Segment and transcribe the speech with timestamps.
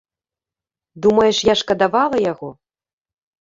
[1.05, 2.49] Думаеш, я шкадавала яго?